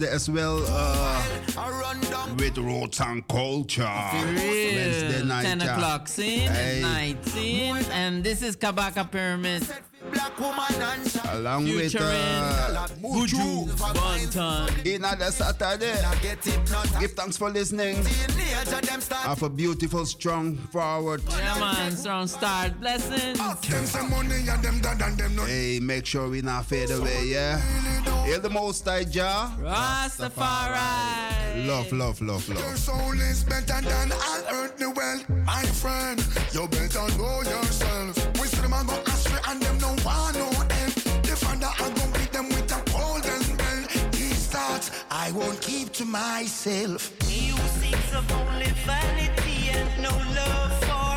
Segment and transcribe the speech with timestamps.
[0.00, 1.22] as well uh,
[2.38, 3.82] with roots and culture.
[3.82, 5.42] Wednesday night.
[5.42, 6.80] 10 o'clock scene, hey.
[6.80, 9.62] night scene, and this is Kabaka Pyramid.
[10.12, 14.86] Black woman and Along with uh, Buju Banton.
[14.86, 15.96] In other Saturday.
[17.00, 17.96] Give thanks for listening.
[19.22, 21.22] Have a beautiful, strong forward.
[21.30, 21.92] Yeah, man.
[21.96, 22.78] Strong start.
[22.80, 23.38] Blessings.
[25.46, 27.58] Hey, make sure we not fade away, yeah?
[28.24, 29.50] Hail the most I Jah.
[29.58, 31.32] Rastafari.
[31.66, 32.58] Love, love, love, love.
[32.58, 35.28] Your soul is better than all earthly wealth.
[35.44, 36.18] My friend,
[36.52, 38.16] you better know yourself.
[38.40, 39.11] We see them go
[45.24, 47.12] I won't keep to myself.
[47.22, 51.11] Seeks of only vanity and no love for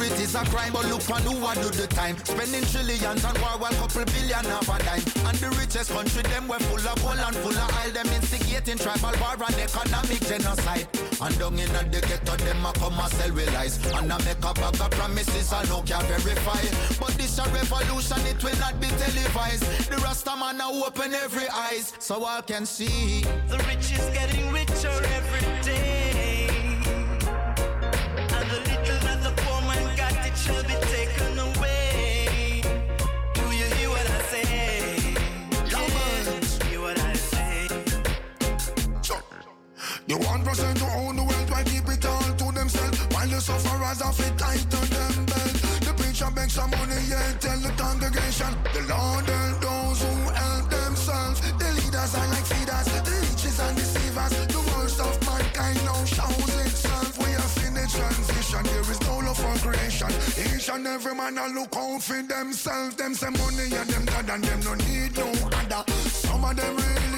[0.00, 2.16] It is a crime, but look for who I do the time.
[2.24, 5.04] Spending trillions on war, one couple billion half a dime.
[5.28, 7.92] And the richest country, them were full of gold and full of oil.
[7.92, 10.88] Them instigating tribal war and economic genocide.
[11.20, 13.76] And down in the ghetto, them a come and sell with lies.
[13.92, 16.62] And I make a bag of promises I no can verify.
[16.98, 19.64] But this a revolution, it will not be televised.
[19.92, 23.22] The Rasta man now open every eyes, so all can see.
[23.52, 25.51] The rich is getting richer every
[40.08, 42.98] The one percent who own the world, why keep it all to themselves?
[43.14, 45.54] While the sufferers have it tight to them belt.
[45.86, 48.50] The preacher begs some money, yeah, tell the congregation.
[48.74, 51.38] The Lord help those who help themselves.
[51.54, 54.32] The leaders are like feeders, the leeches and deceivers.
[54.50, 57.14] The worst of mankind now shows itself.
[57.22, 60.10] We are in a transition, there is no love for creation.
[60.34, 62.96] Each and every man a look out for themselves.
[62.96, 65.84] Them say money and them dad and them no need no other.
[66.10, 67.11] Some of them really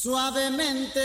[0.00, 1.00] Suavemente,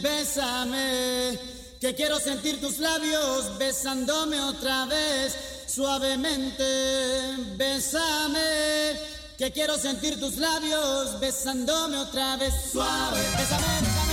[0.00, 1.36] bésame,
[1.80, 5.36] que quiero sentir tus labios besándome otra vez.
[5.66, 6.62] Suavemente,
[7.56, 8.96] bésame,
[9.36, 12.54] que quiero sentir tus labios besándome otra vez.
[12.70, 14.05] Suave, bésame,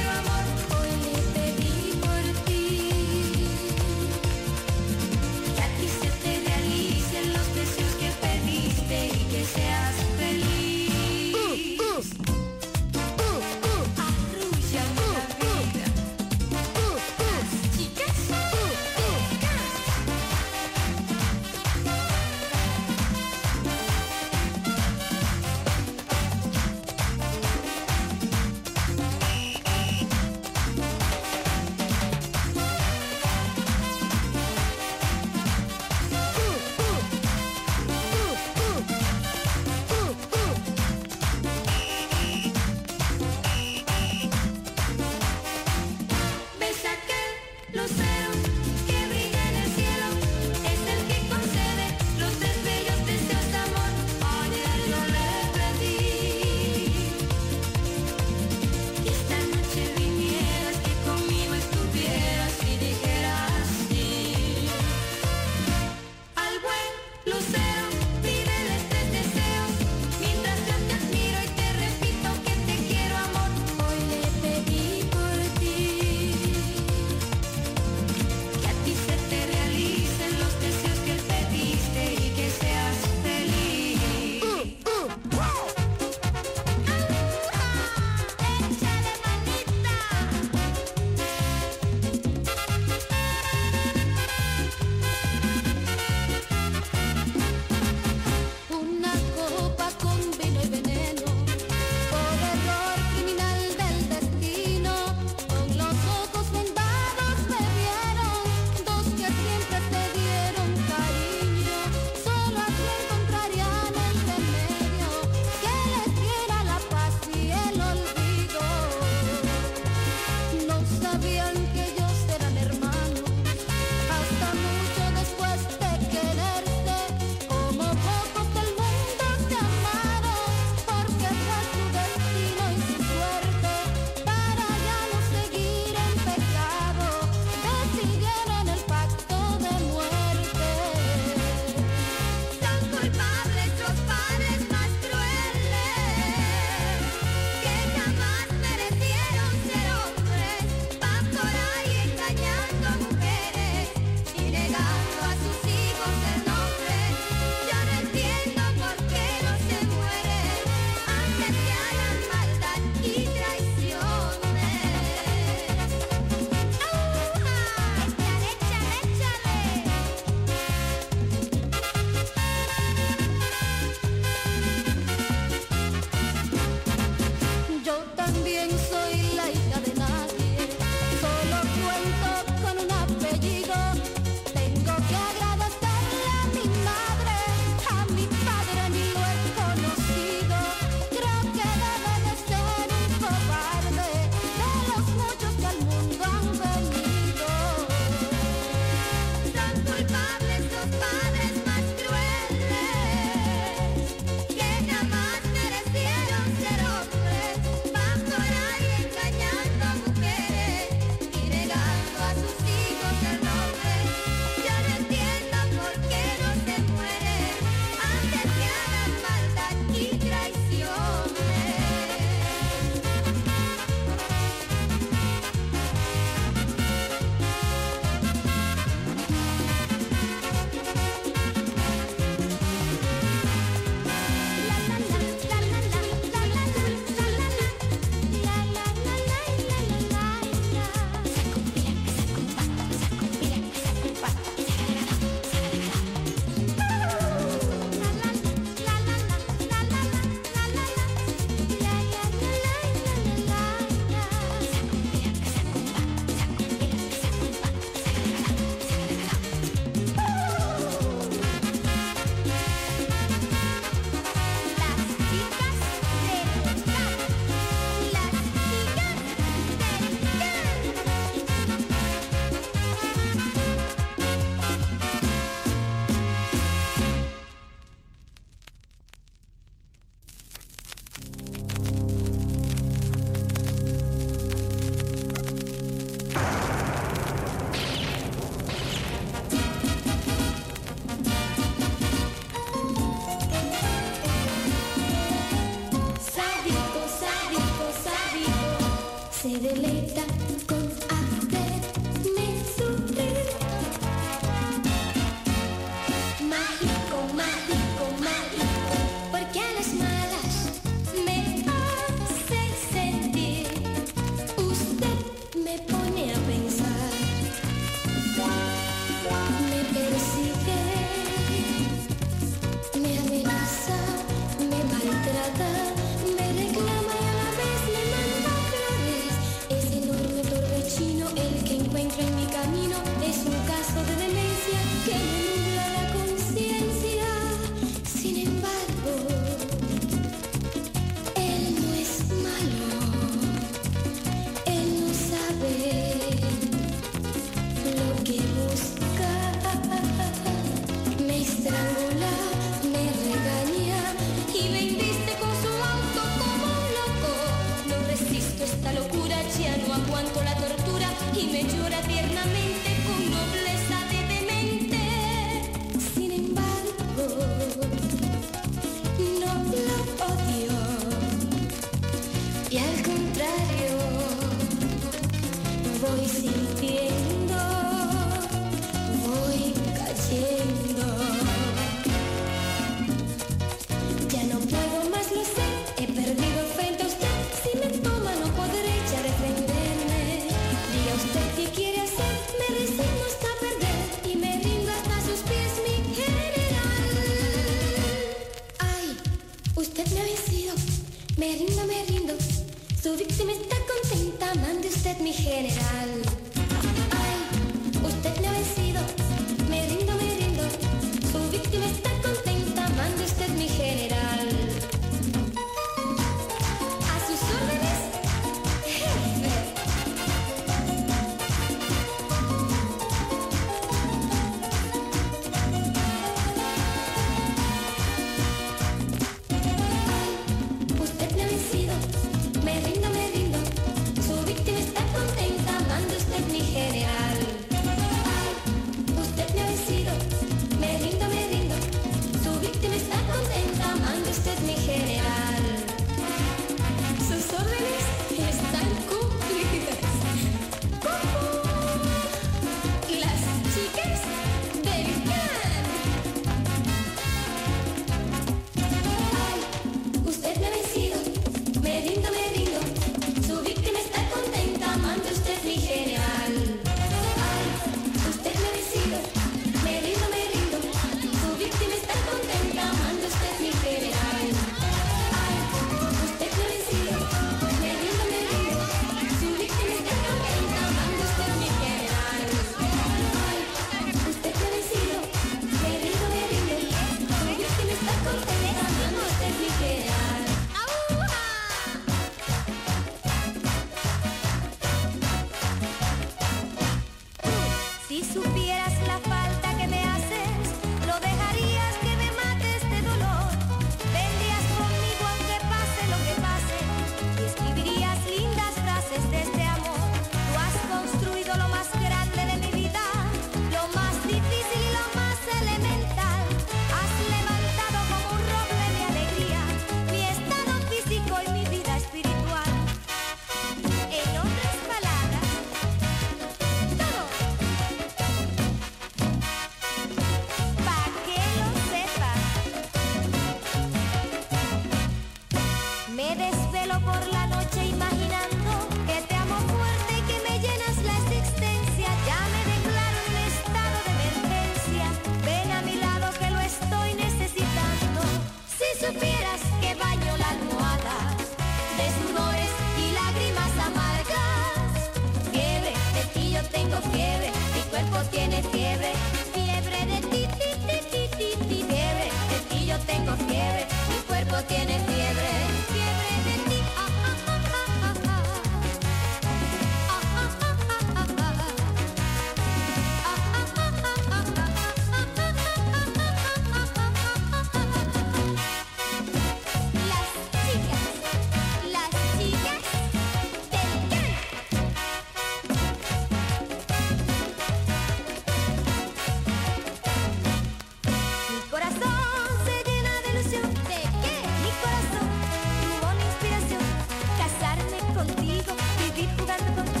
[599.11, 600.00] proibido, lugar de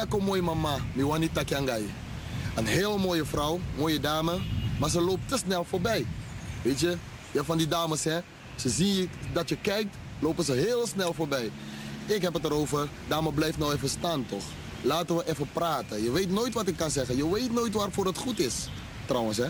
[0.00, 1.42] Waka mooie mama, mi wanita.
[2.56, 4.38] Een heel mooie vrouw, mooie dame,
[4.78, 6.06] maar ze loopt te snel voorbij.
[6.62, 6.96] Weet je,
[7.30, 8.18] ja, van die dames hè,
[8.54, 11.50] ze zien dat je kijkt, lopen ze heel snel voorbij.
[12.06, 14.44] Ik heb het erover, dame blijf nou even staan toch.
[14.82, 16.02] Laten we even praten.
[16.02, 17.16] Je weet nooit wat ik kan zeggen.
[17.16, 18.68] Je weet nooit waarvoor het goed is.
[19.06, 19.46] Trouwens hè.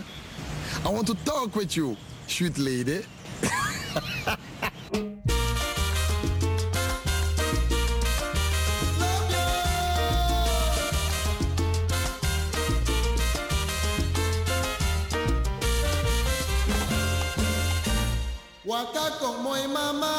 [0.85, 1.95] I want to talk with you,
[2.25, 2.99] sweet lady.
[18.81, 20.11] wakako moi mama.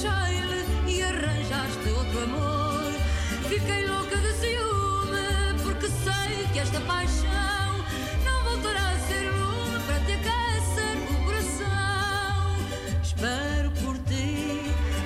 [0.00, 2.92] deixei-lhe e arranjaste outro amor.
[3.48, 7.84] Fiquei louca de ciúme, porque sei que esta paixão
[8.24, 12.56] não voltará a ser lume para ter câncer o coração.
[13.02, 14.62] Espero por ti,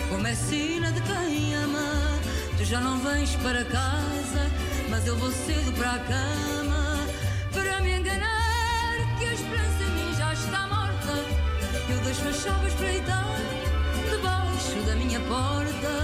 [0.09, 2.21] como é sina de quem ama.
[2.57, 4.51] Tu já não vens para casa,
[4.89, 7.07] mas eu vou cedo para a cama
[7.53, 11.13] para me enganar que a esperança em mim já está morta.
[11.89, 13.64] Eu deixo as chaves para a
[14.75, 15.95] debaixo da minha porta.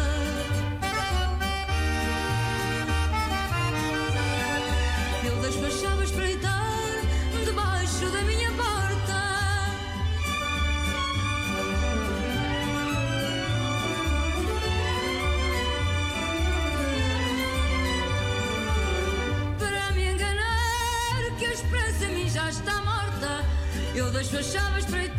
[5.24, 7.02] Eu desfachava espreitar
[7.44, 9.20] debaixo da minha porta.
[19.58, 23.44] Para me enganar que a esperança em mim já está morta.
[23.94, 25.09] Eu desfachava espreitar.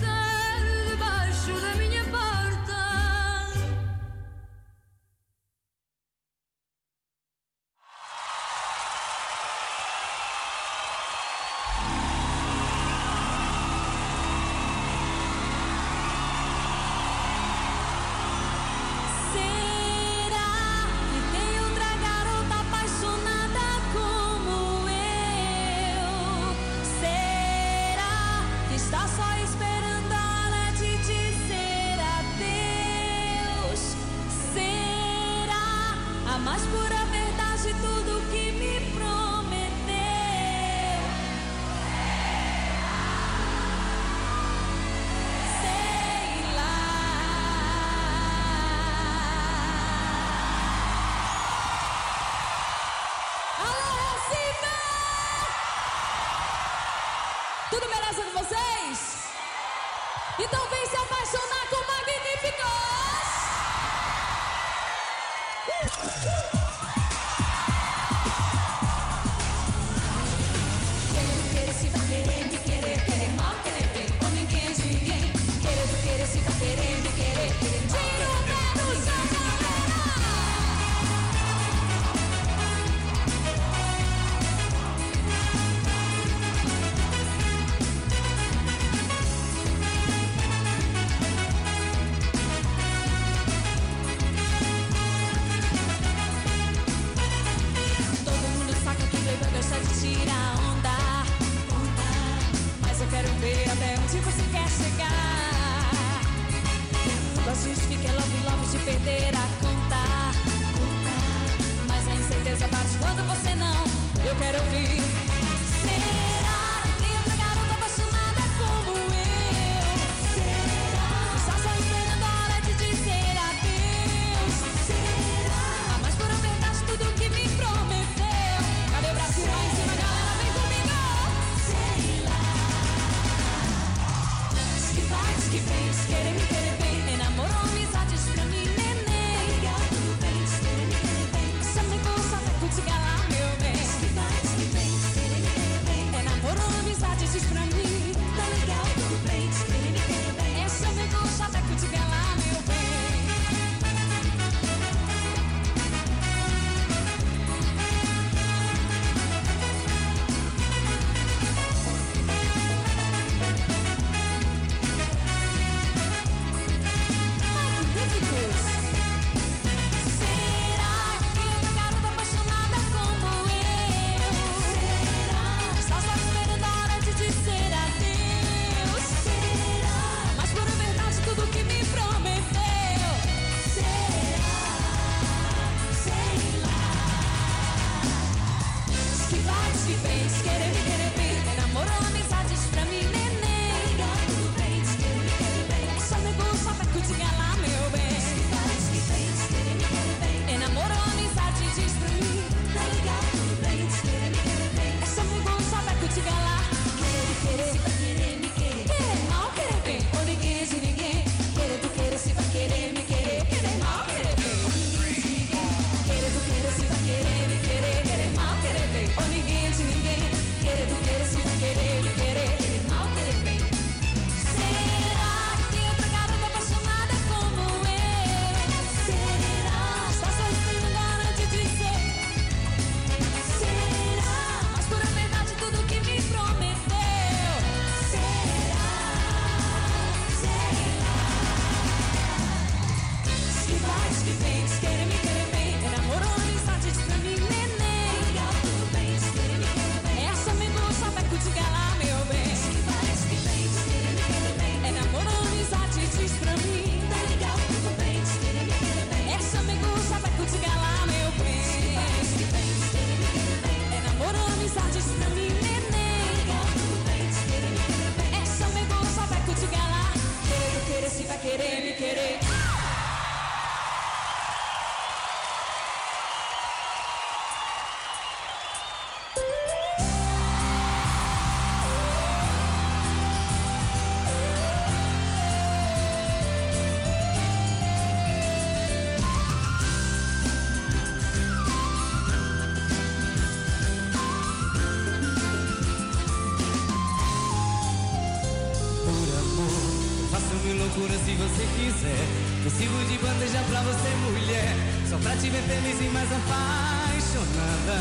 [305.72, 307.98] feliz e mais apaixonada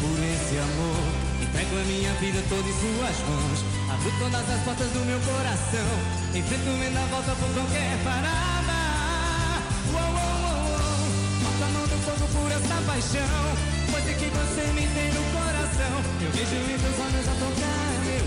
[0.00, 1.04] por esse amor.
[1.42, 3.58] Entrego a minha vida toda em suas mãos.
[3.92, 5.90] Abro todas as portas do meu coração.
[6.32, 8.78] Enfrento-me na volta por qualquer parada.
[9.92, 11.12] Uou, uou, uou,
[11.44, 13.44] Boto a mão no fogo por essa paixão.
[13.92, 15.94] Pois é que você me tem no coração.
[16.24, 18.24] Eu vejo em teus olhos a tocar meu